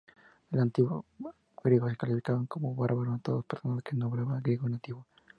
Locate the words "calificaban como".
1.95-2.73